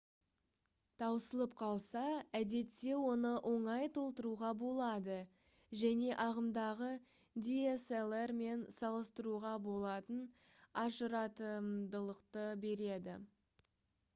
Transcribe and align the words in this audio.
таусылып 1.01 1.51
қалса 1.61 2.01
әдетте 2.39 2.95
оны 3.09 3.33
оңай 3.49 3.89
толтыруға 3.97 4.49
болады 4.63 5.17
және 5.83 6.15
ағымдағы 6.25 6.89
dslr-мен 7.49 8.65
салыстыруға 8.79 9.53
болатын 9.69 10.25
ажыратымдылықты 10.87 12.49
береді 12.67 13.19